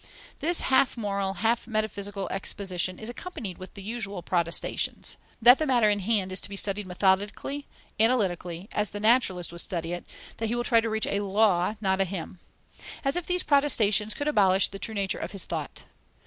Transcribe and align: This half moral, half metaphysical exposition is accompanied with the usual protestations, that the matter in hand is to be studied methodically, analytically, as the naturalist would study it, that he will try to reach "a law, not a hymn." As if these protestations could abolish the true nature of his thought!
This 0.39 0.61
half 0.61 0.97
moral, 0.97 1.33
half 1.45 1.67
metaphysical 1.67 2.27
exposition 2.31 2.97
is 2.97 3.07
accompanied 3.07 3.59
with 3.59 3.75
the 3.75 3.83
usual 3.83 4.23
protestations, 4.23 5.15
that 5.39 5.59
the 5.59 5.67
matter 5.67 5.91
in 5.91 5.99
hand 5.99 6.31
is 6.31 6.41
to 6.41 6.49
be 6.49 6.55
studied 6.55 6.87
methodically, 6.87 7.67
analytically, 7.99 8.67
as 8.71 8.89
the 8.89 8.99
naturalist 8.99 9.51
would 9.51 9.61
study 9.61 9.93
it, 9.93 10.05
that 10.37 10.47
he 10.47 10.55
will 10.55 10.63
try 10.63 10.81
to 10.81 10.89
reach 10.89 11.05
"a 11.05 11.19
law, 11.19 11.75
not 11.81 12.01
a 12.01 12.05
hymn." 12.05 12.39
As 13.05 13.15
if 13.15 13.27
these 13.27 13.43
protestations 13.43 14.15
could 14.15 14.27
abolish 14.27 14.69
the 14.69 14.79
true 14.79 14.95
nature 14.95 15.19
of 15.19 15.33
his 15.33 15.45
thought! 15.45 15.83